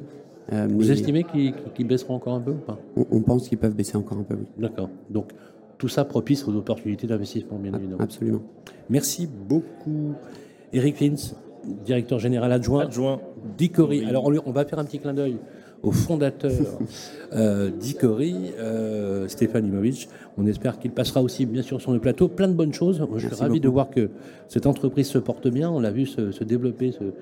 Euh, 0.52 0.68
Vous 0.70 0.90
estimez 0.90 1.24
qu'ils 1.24 1.86
baisseront 1.86 2.14
encore 2.14 2.34
un 2.34 2.40
peu 2.40 2.52
ou 2.52 2.58
pas? 2.66 2.78
On, 3.10 3.20
pense 3.20 3.48
qu'ils 3.48 3.58
peuvent 3.58 3.74
baisser 3.74 3.96
encore 3.96 4.18
un 4.18 4.22
peu, 4.22 4.34
oui. 4.34 4.46
D'accord. 4.58 4.88
Donc 5.10 5.32
tout 5.78 5.88
ça 5.88 6.04
propice 6.04 6.46
aux 6.46 6.54
opportunités 6.54 7.06
d'investissement, 7.06 7.58
bien 7.58 7.72
évidemment. 7.74 8.00
Absolument. 8.00 8.42
Merci 8.88 9.26
beaucoup, 9.26 10.14
Eric 10.72 10.96
Fins, 10.96 11.34
directeur 11.84 12.18
général 12.18 12.52
adjoint, 12.52 12.84
adjoint. 12.84 13.20
d'Icori. 13.58 14.04
Alors 14.04 14.24
on, 14.26 14.34
on 14.46 14.52
va 14.52 14.64
faire 14.64 14.78
un 14.78 14.84
petit 14.84 15.00
clin 15.00 15.12
d'œil 15.12 15.36
au 15.86 15.92
fondateur 15.92 16.50
euh, 17.32 17.70
d'Icori, 17.70 18.52
euh, 18.58 19.28
Stéphane 19.28 19.66
Imovic. 19.66 20.08
On 20.36 20.46
espère 20.46 20.78
qu'il 20.78 20.90
passera 20.90 21.22
aussi, 21.22 21.46
bien 21.46 21.62
sûr, 21.62 21.80
sur 21.80 21.92
le 21.92 22.00
plateau. 22.00 22.28
Plein 22.28 22.48
de 22.48 22.54
bonnes 22.54 22.74
choses. 22.74 23.00
Je 23.16 23.28
suis 23.28 23.36
ravi 23.36 23.60
de 23.60 23.68
voir 23.68 23.88
que 23.90 24.10
cette 24.48 24.66
entreprise 24.66 25.06
se 25.06 25.18
porte 25.18 25.48
bien. 25.48 25.70
On 25.70 25.80
l'a 25.80 25.92
vu 25.92 26.06
se, 26.06 26.44
développer 26.44 26.92
euh, 27.00 27.12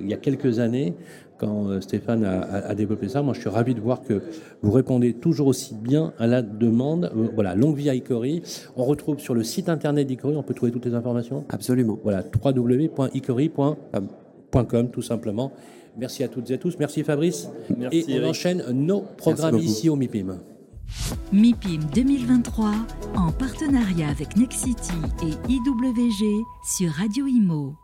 il 0.00 0.08
y 0.08 0.14
a 0.14 0.16
quelques 0.16 0.58
années 0.58 0.94
quand 1.38 1.68
euh, 1.68 1.80
Stéphane 1.80 2.24
a, 2.24 2.74
développé 2.74 3.08
ça. 3.08 3.22
Moi, 3.22 3.34
je 3.34 3.40
suis 3.40 3.48
ravi 3.48 3.74
de 3.74 3.80
voir 3.80 4.02
que 4.02 4.20
vous 4.62 4.70
répondez 4.70 5.12
toujours 5.14 5.46
aussi 5.46 5.74
bien 5.74 6.12
à 6.18 6.26
la 6.26 6.42
demande. 6.42 7.12
voilà, 7.34 7.54
longue 7.54 7.76
vie 7.76 7.88
à 7.88 7.94
Icori. 7.94 8.42
On 8.76 8.84
retrouve 8.84 9.18
sur 9.18 9.34
le 9.34 9.44
site 9.44 9.68
internet 9.68 10.06
d'Icori, 10.06 10.36
on 10.36 10.42
peut 10.42 10.54
trouver 10.54 10.72
toutes 10.72 10.86
les 10.86 10.94
informations 10.94 11.44
Absolument. 11.48 11.98
Voilà, 12.02 12.22
www.icori.com, 12.44 13.78
tout 14.90 15.02
simplement. 15.02 15.52
Merci 15.96 16.24
à 16.24 16.28
toutes 16.28 16.50
et 16.50 16.54
à 16.54 16.58
tous. 16.58 16.76
Merci 16.78 17.02
Fabrice. 17.04 17.48
et 17.90 18.20
on 18.20 18.28
enchaîne 18.28 18.64
nos 18.72 19.02
programmes 19.16 19.58
ici 19.58 19.88
au 19.88 19.96
MIPIM. 19.96 20.40
MIPIM 21.32 21.80
2023 21.94 22.72
en 23.16 23.32
partenariat 23.32 24.08
avec 24.08 24.36
Nexity 24.36 24.92
et 25.22 25.52
IWG 25.52 26.44
sur 26.64 26.90
Radio 26.92 27.26
Imo. 27.26 27.74